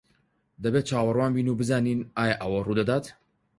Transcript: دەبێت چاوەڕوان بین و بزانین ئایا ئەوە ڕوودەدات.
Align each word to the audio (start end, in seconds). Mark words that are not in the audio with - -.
دەبێت 0.63 0.85
چاوەڕوان 0.89 1.31
بین 1.35 1.47
و 1.49 1.57
بزانین 1.59 1.99
ئایا 2.17 2.35
ئەوە 2.41 2.59
ڕوودەدات. 2.65 3.05